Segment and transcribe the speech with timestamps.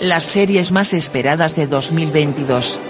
[0.00, 2.80] las series más esperadas de 2022.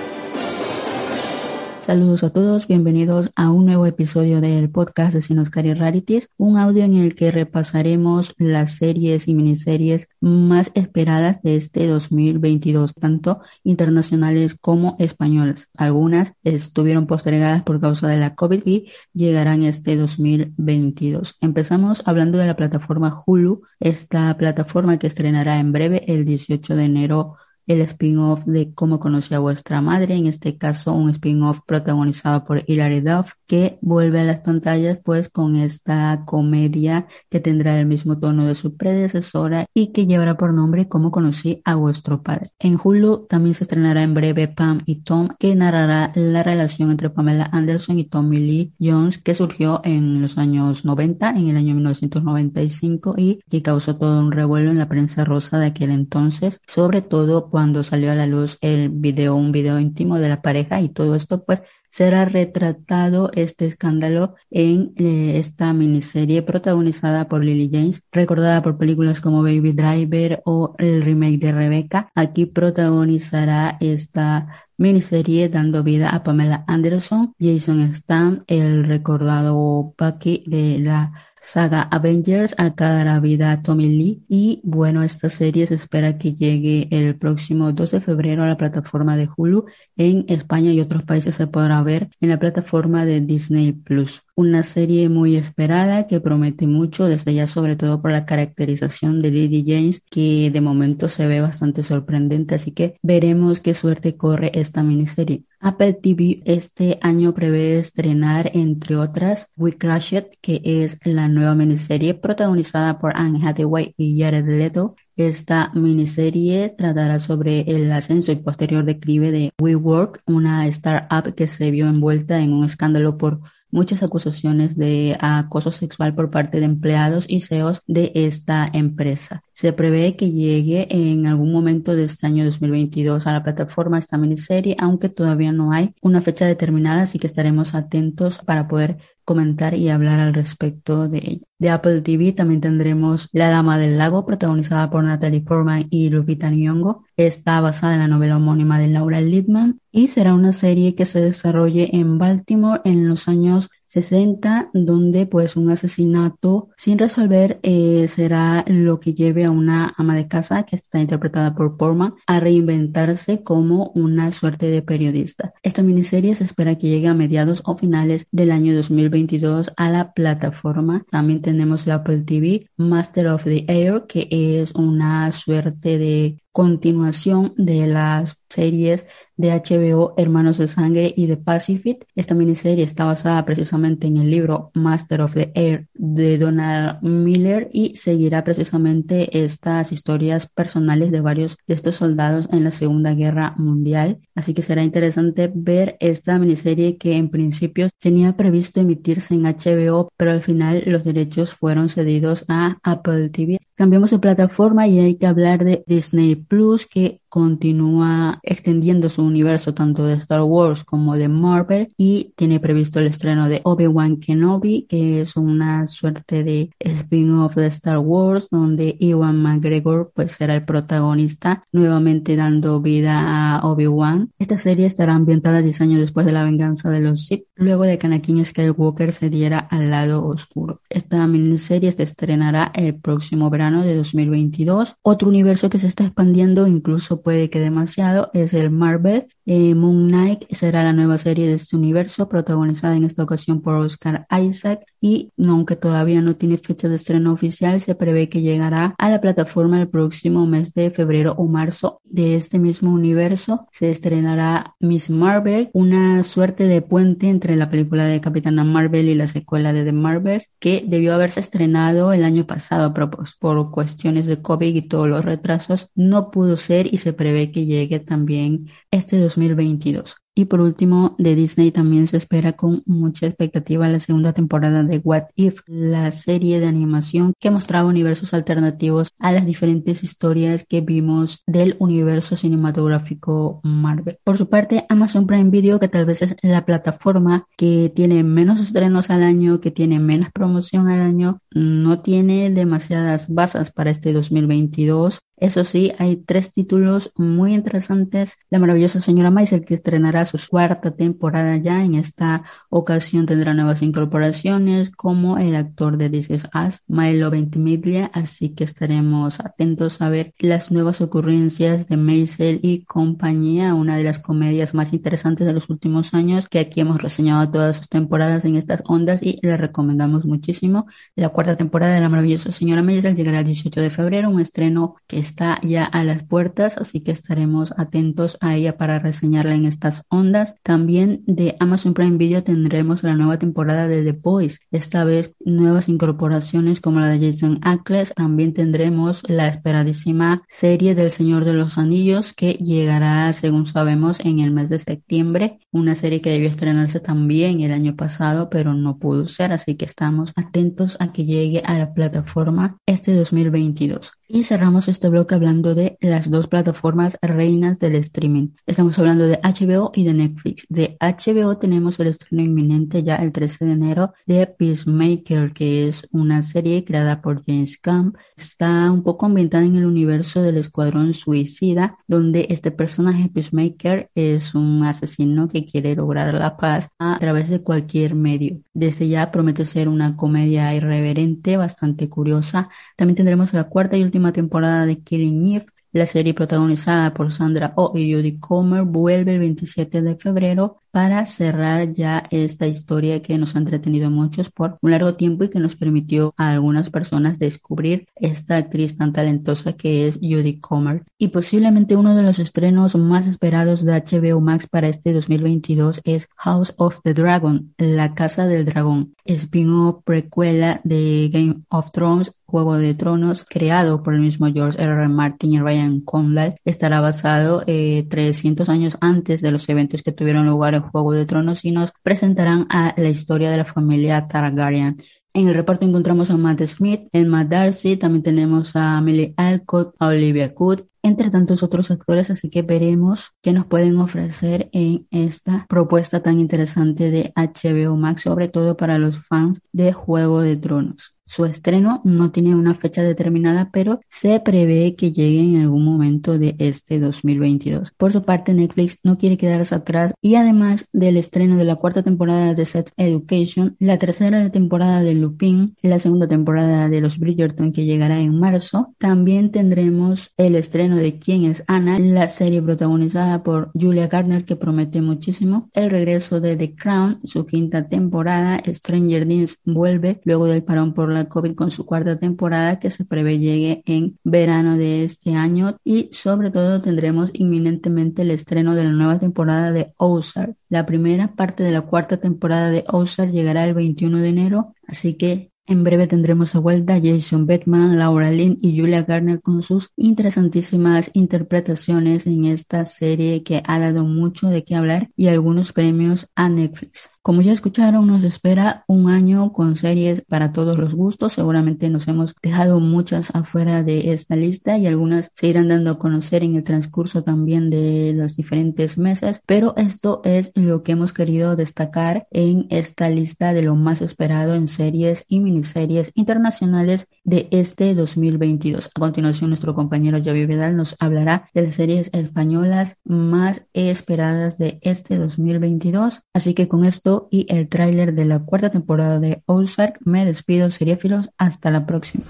[1.88, 6.84] Saludos a todos, bienvenidos a un nuevo episodio del podcast de Sinoscari Rarities, un audio
[6.84, 14.54] en el que repasaremos las series y miniseries más esperadas de este 2022, tanto internacionales
[14.60, 15.68] como españolas.
[15.78, 21.38] Algunas estuvieron postergadas por causa de la COVID y llegarán este 2022.
[21.40, 26.84] Empezamos hablando de la plataforma Hulu, esta plataforma que estrenará en breve el 18 de
[26.84, 27.36] enero
[27.68, 32.64] el spin-off de Cómo conocí a vuestra madre, en este caso un spin-off protagonizado por
[32.66, 38.18] Hilary Duff, que vuelve a las pantallas pues con esta comedia que tendrá el mismo
[38.18, 42.52] tono de su predecesora y que llevará por nombre Cómo conocí a vuestro padre.
[42.58, 47.10] En Hulu también se estrenará en breve Pam y Tom, que narrará la relación entre
[47.10, 51.74] Pamela Anderson y Tommy Lee Jones, que surgió en los años 90, en el año
[51.74, 57.02] 1995, y que causó todo un revuelo en la prensa rosa de aquel entonces, sobre
[57.02, 60.90] todo cuando salió a la luz el video, un video íntimo de la pareja y
[60.90, 68.04] todo esto pues será retratado este escándalo en eh, esta miniserie protagonizada por Lily James,
[68.12, 72.12] recordada por películas como Baby Driver o el remake de Rebecca.
[72.14, 74.46] Aquí protagonizará esta
[74.76, 82.54] miniserie dando vida a Pamela Anderson, Jason Statham, el recordado Bucky de la saga Avengers
[82.58, 84.22] a cada vida Tommy Lee.
[84.28, 88.56] Y bueno esta serie se espera que llegue el próximo 2 de febrero a la
[88.56, 93.20] plataforma de Hulu en España y otros países se podrá ver en la plataforma de
[93.20, 98.24] Disney Plus una serie muy esperada que promete mucho desde ya sobre todo por la
[98.24, 103.74] caracterización de Lily James que de momento se ve bastante sorprendente así que veremos qué
[103.74, 105.42] suerte corre esta miniserie.
[105.58, 112.14] Apple TV este año prevé estrenar entre otras We Crashed que es la nueva miniserie
[112.14, 118.84] protagonizada por Anne Hathaway y Jared Leto esta miniserie tratará sobre el ascenso y posterior
[118.84, 124.76] declive de WeWork, una startup que se vio envuelta en un escándalo por muchas acusaciones
[124.76, 129.42] de acoso sexual por parte de empleados y CEOs de esta empresa.
[129.58, 134.16] Se prevé que llegue en algún momento de este año 2022 a la plataforma esta
[134.16, 139.74] miniserie, aunque todavía no hay una fecha determinada, así que estaremos atentos para poder comentar
[139.74, 141.46] y hablar al respecto de ella.
[141.58, 146.50] De Apple TV también tendremos La Dama del Lago, protagonizada por Natalie Portman y Lupita
[146.50, 147.02] Nyong'o.
[147.16, 151.20] Está basada en la novela homónima de Laura Littman y será una serie que se
[151.20, 158.64] desarrolle en Baltimore en los años 60, donde pues un asesinato sin resolver eh, será
[158.68, 163.42] lo que lleve a una ama de casa que está interpretada por Portman a reinventarse
[163.42, 165.52] como una suerte de periodista.
[165.62, 170.12] Esta miniserie se espera que llegue a mediados o finales del año 2022 a la
[170.12, 171.04] plataforma.
[171.10, 177.54] También tenemos la Apple TV Master of the Air, que es una suerte de continuación
[177.56, 182.06] de las series de HBO Hermanos de Sangre y de Pacific.
[182.16, 187.68] Esta miniserie está basada precisamente en el libro Master of the Air de Donald Miller
[187.72, 193.54] y seguirá precisamente estas historias personales de varios de estos soldados en la Segunda Guerra
[193.58, 194.18] Mundial.
[194.34, 200.10] Así que será interesante ver esta miniserie que en principio tenía previsto emitirse en HBO,
[200.16, 203.58] pero al final los derechos fueron cedidos a Apple TV.
[203.78, 209.74] Cambiamos de plataforma y hay que hablar de Disney Plus que continúa extendiendo su universo
[209.74, 214.86] tanto de Star Wars como de Marvel y tiene previsto el estreno de Obi-Wan Kenobi
[214.88, 220.64] que es una suerte de spin-off de Star Wars donde Ewan McGregor pues será el
[220.64, 224.32] protagonista nuevamente dando vida a Obi-Wan.
[224.38, 227.98] Esta serie estará ambientada 10 años después de la venganza de los Sith luego de
[227.98, 230.80] que Anakin Skywalker se diera al lado oscuro.
[230.88, 234.96] Esta miniserie se estrenará el próximo verano de 2022.
[235.02, 239.28] Otro universo que se está expandiendo incluso puede que demasiado, es el Marvel.
[239.50, 243.76] Eh, Moon Knight será la nueva serie de este universo, protagonizada en esta ocasión por
[243.76, 248.94] Oscar Isaac y aunque todavía no tiene fecha de estreno oficial, se prevé que llegará
[248.98, 253.66] a la plataforma el próximo mes de febrero o marzo de este mismo universo.
[253.70, 259.14] Se estrenará Miss Marvel, una suerte de puente entre la película de Capitana Marvel y
[259.14, 263.70] la secuela de The Marvels, que debió haberse estrenado el año pasado, pero pues, por
[263.70, 268.00] cuestiones de COVID y todos los retrasos no pudo ser y se prevé que llegue
[268.00, 270.16] también este 2022.
[270.38, 274.98] Y por último, de Disney también se espera con mucha expectativa la segunda temporada de
[274.98, 280.80] What If, la serie de animación que mostraba universos alternativos a las diferentes historias que
[280.80, 284.18] vimos del universo cinematográfico Marvel.
[284.22, 288.60] Por su parte, Amazon Prime Video, que tal vez es la plataforma que tiene menos
[288.60, 294.12] estrenos al año, que tiene menos promoción al año, no tiene demasiadas bases para este
[294.12, 298.38] 2022 Eso sí, hay tres títulos muy interesantes.
[298.50, 301.84] La maravillosa señora Maisel, que estrenará su cuarta temporada ya.
[301.84, 308.10] En esta ocasión tendrá nuevas incorporaciones, como el actor de This Is Us, Milo Ventimiglia.
[308.12, 314.04] Así que estaremos atentos a ver las nuevas ocurrencias de Maisel y compañía, una de
[314.04, 318.44] las comedias más interesantes de los últimos años, que aquí hemos reseñado todas sus temporadas
[318.44, 320.86] en estas ondas y le recomendamos muchísimo.
[321.14, 324.96] La cuarta temporada de La maravillosa señora Maisel llegará el 18 de febrero, un estreno
[325.06, 329.66] que está ya a las puertas, así que estaremos atentos a ella para reseñarla en
[329.66, 330.54] estas ondas.
[330.62, 335.88] También de Amazon Prime Video tendremos la nueva temporada de The Boys, esta vez nuevas
[335.88, 338.14] incorporaciones como la de Jason Ackles.
[338.14, 344.40] También tendremos la esperadísima serie del Señor de los Anillos que llegará, según sabemos, en
[344.40, 348.98] el mes de septiembre, una serie que debió estrenarse también el año pasado, pero no
[348.98, 354.17] pudo ser, así que estamos atentos a que llegue a la plataforma este 2022.
[354.30, 358.48] Y cerramos este bloque hablando de las dos plataformas reinas del streaming.
[358.66, 360.66] Estamos hablando de HBO y de Netflix.
[360.68, 366.06] De HBO tenemos el estreno inminente ya el 13 de enero de Peacemaker, que es
[366.12, 368.18] una serie creada por James Camp.
[368.36, 374.54] Está un poco ambientada en el universo del Escuadrón Suicida, donde este personaje Peacemaker es
[374.54, 378.60] un asesino que quiere lograr la paz a través de cualquier medio.
[378.74, 382.68] Desde ya promete ser una comedia irreverente, bastante curiosa.
[382.94, 387.72] También tendremos la cuarta y última temporada de Killing Eve, la serie protagonizada por Sandra
[387.76, 393.38] Oh y Judy Comer vuelve el 27 de febrero para cerrar ya esta historia que
[393.38, 397.38] nos ha entretenido muchos por un largo tiempo y que nos permitió a algunas personas
[397.38, 401.04] descubrir esta actriz tan talentosa que es Judy Comer.
[401.16, 406.28] Y posiblemente uno de los estrenos más esperados de HBO Max para este 2022 es
[406.36, 412.78] House of the Dragon, La Casa del Dragón, spin-off precuela de Game of Thrones Juego
[412.78, 414.90] de Tronos, creado por el mismo George R.
[414.90, 415.08] R.
[415.08, 420.46] Martin y Ryan Condal, estará basado eh, 300 años antes de los eventos que tuvieron
[420.46, 424.96] lugar Juego de Tronos y nos presentarán a la historia de la familia Targaryen.
[425.34, 430.06] En el reparto encontramos a Matt Smith, Emma Darcy, también tenemos a Millie Alcott, a
[430.06, 435.66] Olivia Cook, entre tantos otros actores, así que veremos qué nos pueden ofrecer en esta
[435.68, 441.17] propuesta tan interesante de HBO Max, sobre todo para los fans de Juego de Tronos.
[441.28, 446.38] Su estreno no tiene una fecha determinada, pero se prevé que llegue en algún momento
[446.38, 447.92] de este 2022.
[447.92, 452.02] Por su parte, Netflix no quiere quedarse atrás y además del estreno de la cuarta
[452.02, 457.72] temporada de Sex Education, la tercera temporada de Lupin, la segunda temporada de Los Bridgerton
[457.72, 463.42] que llegará en marzo, también tendremos el estreno de Quién es Anna, la serie protagonizada
[463.42, 469.28] por Julia Gardner que promete muchísimo, el regreso de The Crown, su quinta temporada, Stranger
[469.28, 473.38] Things vuelve luego del parón por la COVID con su cuarta temporada que se prevé
[473.38, 478.90] llegue en verano de este año y sobre todo tendremos inminentemente el estreno de la
[478.90, 480.56] nueva temporada de Ozark.
[480.68, 485.14] La primera parte de la cuarta temporada de Ozark llegará el 21 de enero, así
[485.14, 489.90] que en breve tendremos a vuelta Jason Beckman, Laura Lynn y Julia Garner con sus
[489.96, 496.30] interesantísimas interpretaciones en esta serie que ha dado mucho de qué hablar y algunos premios
[496.34, 497.10] a Netflix.
[497.28, 501.34] Como ya escucharon, nos espera un año con series para todos los gustos.
[501.34, 505.98] Seguramente nos hemos dejado muchas afuera de esta lista y algunas se irán dando a
[505.98, 509.42] conocer en el transcurso también de los diferentes meses.
[509.44, 514.54] Pero esto es lo que hemos querido destacar en esta lista de lo más esperado
[514.54, 518.90] en series y miniseries internacionales de este 2022.
[518.94, 524.78] A continuación, nuestro compañero Javier Vidal nos hablará de las series españolas más esperadas de
[524.80, 526.22] este 2022.
[526.32, 526.86] Así que con
[527.18, 529.98] esto y el tráiler de la cuarta temporada de Ozark.
[530.04, 531.30] Me despido, seriéfilos.
[531.38, 532.24] Hasta la próxima.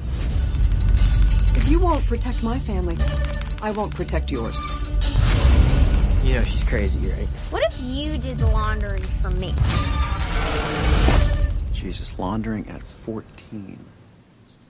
[1.57, 2.97] If you won't protect my family,
[3.63, 4.59] I won't protect yours.
[6.25, 7.29] You know she's crazy, right?
[7.51, 9.55] What if you did the laundering for me?
[11.73, 13.79] Jesus, laundering at 14.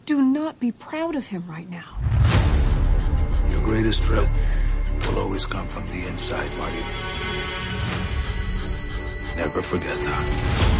[0.06, 1.98] Do not be proud of him right now.
[3.50, 4.28] Your greatest threat
[5.06, 7.17] will always come from the inside, Marty.
[9.38, 10.77] Never forget that.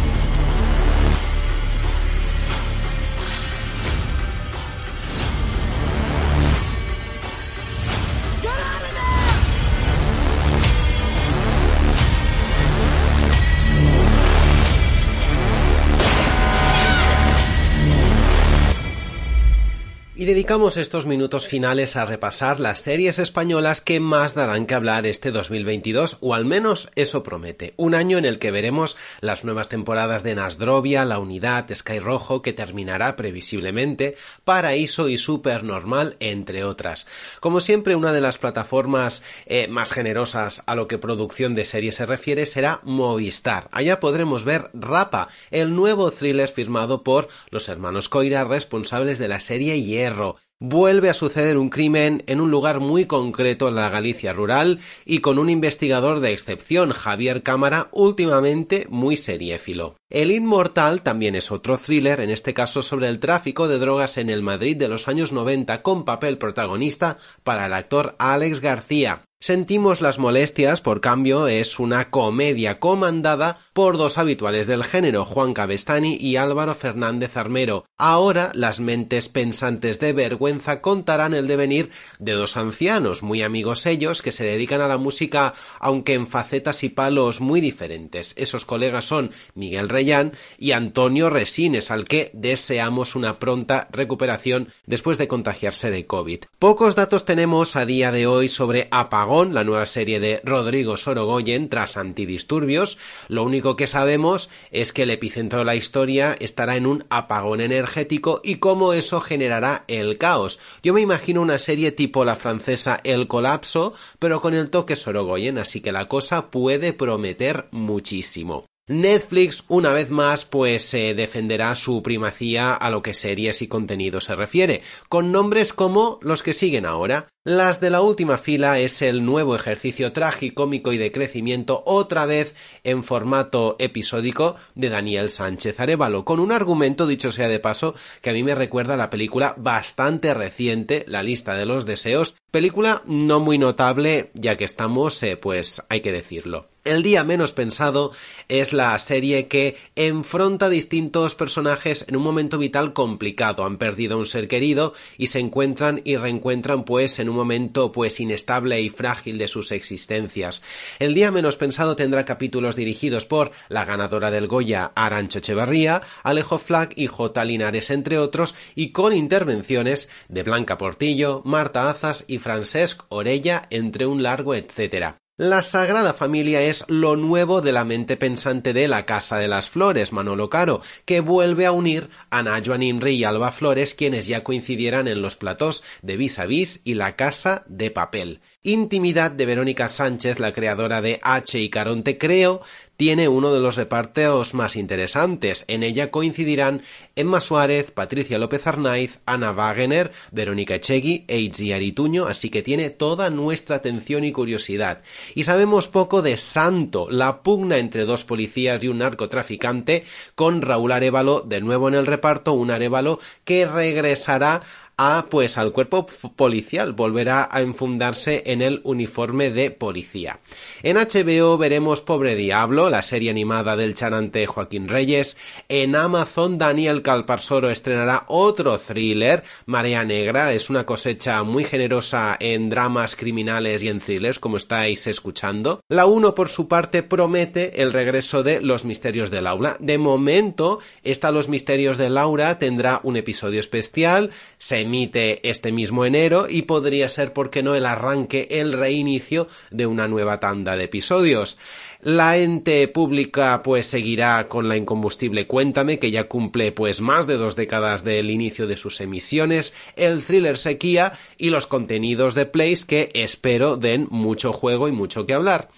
[20.29, 25.31] Dedicamos estos minutos finales a repasar las series españolas que más darán que hablar este
[25.31, 27.73] 2022, o al menos eso promete.
[27.77, 32.43] Un año en el que veremos las nuevas temporadas de Nasdrovia, La Unidad, Sky Rojo,
[32.43, 37.07] que terminará previsiblemente, Paraíso y Supernormal, entre otras.
[37.39, 41.95] Como siempre, una de las plataformas eh, más generosas a lo que producción de series
[41.95, 43.67] se refiere será Movistar.
[43.71, 49.39] Allá podremos ver Rapa, el nuevo thriller firmado por los hermanos Coira, responsables de la
[49.39, 50.18] serie Hierro
[50.61, 55.19] Vuelve a suceder un crimen en un lugar muy concreto en la Galicia rural y
[55.19, 59.95] con un investigador de excepción, Javier Cámara, últimamente muy seriéfilo.
[60.09, 64.29] El Inmortal también es otro thriller, en este caso sobre el tráfico de drogas en
[64.29, 69.28] el Madrid de los años 90 con papel protagonista para el actor Alex García.
[69.41, 75.53] Sentimos las molestias, por cambio, es una comedia comandada por dos habituales del género, Juan
[75.53, 77.85] Cabestani y Álvaro Fernández Armero.
[77.97, 84.21] Ahora las mentes pensantes de vergüenza contarán el devenir de dos ancianos, muy amigos ellos,
[84.21, 88.33] que se dedican a la música, aunque en facetas y palos muy diferentes.
[88.35, 95.17] Esos colegas son Miguel Reyán y Antonio Resines, al que deseamos una pronta recuperación después
[95.17, 96.43] de contagiarse de COVID.
[96.59, 101.69] Pocos datos tenemos a día de hoy sobre apagón la nueva serie de Rodrigo Sorogoyen
[101.69, 102.97] tras Antidisturbios.
[103.27, 107.61] Lo único que sabemos es que el epicentro de la historia estará en un apagón
[107.61, 110.59] energético y cómo eso generará el caos.
[110.81, 115.59] Yo me imagino una serie tipo la francesa El colapso, pero con el toque Sorogoyen,
[115.59, 118.68] así que la cosa puede prometer muchísimo.
[118.89, 124.35] Netflix, una vez más, pues defenderá su primacía a lo que series y contenido se
[124.35, 127.27] refiere, con nombres como los que siguen ahora.
[127.43, 132.55] Las de la última fila es el nuevo ejercicio tragicómico y de crecimiento, otra vez
[132.83, 137.93] en formato episódico, de Daniel Sánchez Arevalo, con un argumento, dicho sea de paso,
[138.23, 142.37] que a mí me recuerda a la película bastante reciente, La lista de los deseos,
[142.49, 146.68] película no muy notable, ya que estamos, eh, pues hay que decirlo.
[146.85, 148.13] El día menos pensado
[148.47, 153.65] es la serie que enfronta distintos personajes en un momento vital complicado.
[153.65, 157.91] Han perdido a un ser querido y se encuentran y reencuentran pues en un momento
[157.91, 160.63] pues inestable y frágil de sus existencias.
[160.99, 166.59] El día menos pensado tendrá capítulos dirigidos por la ganadora del Goya Arancho Echevarría, Alejo
[166.59, 167.43] Flack y J.
[167.43, 174.05] Linares entre otros y con intervenciones de Blanca Portillo, Marta Azas y Francesc Orella entre
[174.05, 175.17] un largo etcétera.
[175.41, 179.69] La Sagrada Familia es lo nuevo de la mente pensante de La Casa de las
[179.69, 184.43] Flores, Manolo Caro, que vuelve a unir a Najuan Imri y Alba Flores, quienes ya
[184.43, 188.41] coincidieran en los platós de Vis a Vis y La Casa de Papel.
[188.63, 192.59] Intimidad de Verónica Sánchez, la creadora de H y Caronte Creo,
[192.99, 195.63] tiene uno de los reparteos más interesantes.
[195.69, 196.81] En ella coincidirán
[197.15, 202.89] Emma Suárez, Patricia López Arnaiz, Ana Wagener, Verónica Echegui e Itziar Ituño, así que tiene
[202.89, 205.01] toda nuestra atención y curiosidad.
[205.33, 210.03] Y sabemos poco de Santo, la pugna entre dos policías y un narcotraficante,
[210.35, 214.61] con Raúl Arevalo de nuevo en el reparto, un Arevalo que regresará
[215.01, 220.41] a pues al cuerpo policial, volverá a enfundarse en el uniforme de policía.
[220.83, 225.37] En HBO veremos Pobre Diablo, la serie animada del chanante Joaquín Reyes.
[225.69, 232.69] En Amazon Daniel Calparsoro estrenará otro thriller, Marea Negra, es una cosecha muy generosa en
[232.69, 235.79] dramas criminales y en thrillers, como estáis escuchando.
[235.87, 239.77] La 1 por su parte promete el regreso de Los Misterios del Aula.
[239.79, 246.03] De momento, esta Los Misterios de Laura tendrá un episodio especial, se emite este mismo
[246.03, 250.75] enero y podría ser, por qué no, el arranque, el reinicio de una nueva tanda
[250.75, 251.59] de episodios.
[252.01, 257.35] La ente pública pues seguirá con la incombustible Cuéntame, que ya cumple pues más de
[257.35, 262.85] dos décadas del inicio de sus emisiones, el thriller Sequía y los contenidos de Place
[262.87, 265.69] que espero den mucho juego y mucho que hablar.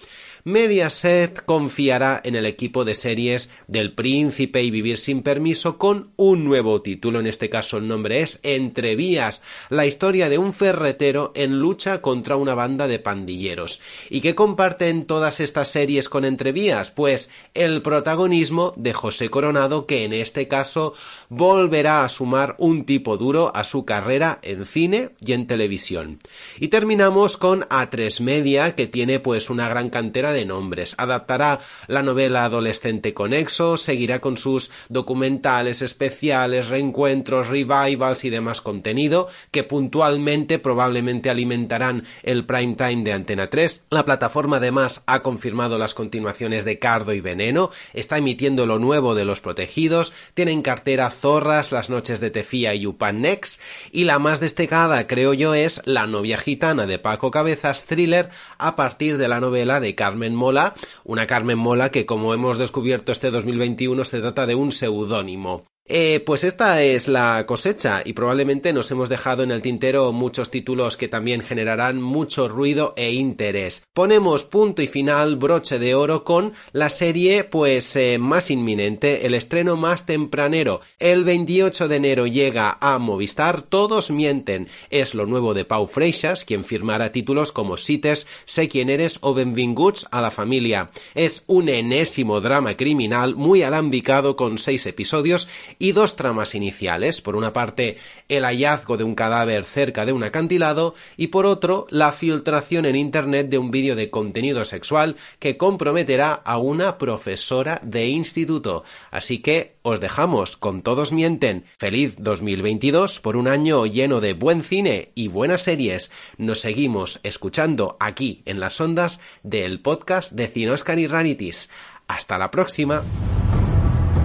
[0.44, 6.42] Mediaset confiará en el equipo de series del Príncipe y Vivir sin Permiso con un
[6.42, 11.60] nuevo título, en este caso el nombre es Entrevías, la historia de un ferretero en
[11.60, 13.80] lucha contra una banda de pandilleros.
[14.10, 16.90] ¿Y qué comparten todas estas series con Entrevías?
[16.90, 20.94] Pues el protagonismo de José Coronado, que en este caso
[21.28, 26.18] volverá a sumar un tipo duro a su carrera en cine y en televisión.
[26.58, 32.02] Y terminamos con A3 Media, que tiene pues una gran cantera de nombres, adaptará la
[32.02, 40.58] novela adolescente Conexo, seguirá con sus documentales especiales, reencuentros, revivals y demás contenido que puntualmente
[40.58, 43.84] probablemente alimentarán el prime time de Antena 3.
[43.90, 49.14] La plataforma además ha confirmado las continuaciones de Cardo y Veneno, está emitiendo lo nuevo
[49.14, 53.60] de Los Protegidos, tiene en cartera Zorras, Las Noches de Tefía y Upan Next,
[53.90, 58.76] y la más destacada creo yo es La novia gitana de Paco Cabezas Thriller a
[58.76, 60.74] partir de la novela de Carmen Mola,
[61.04, 65.64] una Carmen Mola que como hemos descubierto este 2021 se trata de un seudónimo.
[65.88, 70.48] Eh, pues esta es la cosecha y probablemente nos hemos dejado en el tintero muchos
[70.48, 73.82] títulos que también generarán mucho ruido e interés.
[73.92, 79.34] Ponemos punto y final broche de oro con la serie pues eh, más inminente, el
[79.34, 80.82] estreno más tempranero.
[81.00, 84.68] El 28 de enero llega a Movistar, todos mienten.
[84.90, 89.34] Es lo nuevo de Pau Freixas, quien firmará títulos como Sites, Sé quién eres o
[89.34, 90.90] Benvinguts a la familia.
[91.16, 95.48] Es un enésimo drama criminal muy alambicado con seis episodios
[95.82, 97.20] y dos tramas iniciales.
[97.20, 97.96] Por una parte,
[98.28, 102.94] el hallazgo de un cadáver cerca de un acantilado y por otro, la filtración en
[102.94, 108.84] Internet de un vídeo de contenido sexual que comprometerá a una profesora de instituto.
[109.10, 111.64] Así que os dejamos con Todos Mienten.
[111.78, 116.12] Feliz 2022 por un año lleno de buen cine y buenas series.
[116.38, 121.70] Nos seguimos escuchando aquí en las ondas del podcast de Cinoscar y Rarities.
[122.06, 123.02] Hasta la próxima.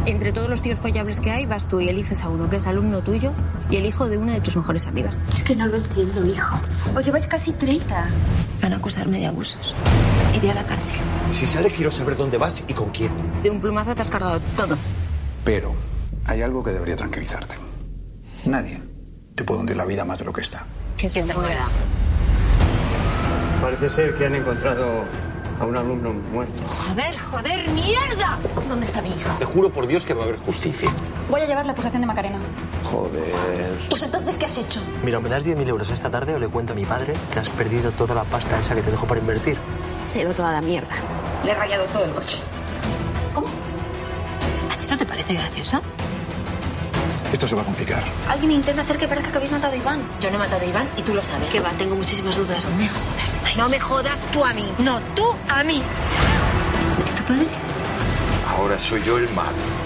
[0.08, 2.66] Entre todos los tíos follables que hay, vas tú y eliges a uno que es
[2.66, 3.34] alumno tuyo
[3.70, 5.20] y el hijo de una de tus mejores amigas.
[5.34, 6.58] Es que no lo entiendo, hijo.
[6.96, 8.08] Os lleváis casi 30.
[8.62, 9.76] Van a acusarme de abusos.
[10.34, 10.96] Iré a la cárcel.
[11.34, 13.12] Si sale, quiero saber dónde vas y con quién.
[13.44, 14.78] De un plumazo te has cargado todo.
[15.44, 15.76] Pero
[16.24, 17.56] hay algo que debería tranquilizarte.
[18.46, 18.82] Nadie
[19.36, 20.66] te puede hundir la vida más de lo que está.
[20.96, 21.68] Que se muera.
[23.62, 25.04] Parece ser que han encontrado
[25.60, 26.64] a un alumno muerto.
[26.68, 28.38] Joder, joder, mierda.
[28.68, 29.38] ¿Dónde está mi hija?
[29.40, 30.90] Te juro por Dios que va a haber justicia.
[31.30, 32.40] Voy a llevar la acusación de Macarena.
[32.84, 33.78] Joder.
[33.90, 34.82] Pues entonces, ¿qué has hecho?
[35.04, 37.50] Mira, ¿me das 10.000 euros esta tarde o le cuento a mi padre que has
[37.50, 39.58] perdido toda la pasta esa que te dejo para invertir?
[40.08, 40.94] Se ha ido toda la mierda.
[41.44, 42.38] Le he rayado todo el coche.
[43.34, 43.48] ¿Cómo?
[44.72, 45.82] ¿A ti no te parece graciosa?
[47.32, 48.04] Esto se va a complicar.
[48.30, 50.02] Alguien intenta hacer que parezca que habéis matado a Iván.
[50.22, 51.50] Yo no he matado a Iván y tú lo sabes.
[51.50, 52.66] Que va, tengo muchísimas dudas.
[52.66, 53.58] No me jodas.
[53.58, 54.72] No me jodas tú a mí.
[54.80, 55.82] No, tú a mí.
[57.06, 57.48] ¿Es tu padre?
[58.50, 59.77] Ahora soy yo el malo.